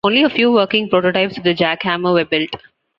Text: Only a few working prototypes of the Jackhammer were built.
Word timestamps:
Only 0.03 0.23
a 0.23 0.31
few 0.31 0.51
working 0.51 0.89
prototypes 0.89 1.37
of 1.37 1.43
the 1.43 1.53
Jackhammer 1.53 2.11
were 2.11 2.25
built. 2.25 2.49